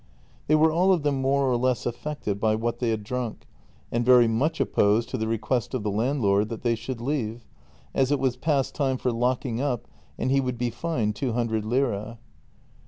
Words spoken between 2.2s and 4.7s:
by what they had drunk, and very much